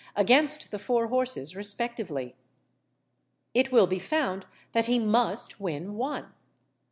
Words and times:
_,against 0.15 0.71
the 0.71 0.79
four 0.79 1.09
horses 1.09 1.55
respectively; 1.55 2.35
it 3.53 3.71
will 3.71 3.85
be 3.85 3.99
found 3.99 4.47
that 4.71 4.87
he 4.87 4.97
must 4.97 5.59
win 5.61 5.89
1_l. 5.89 6.29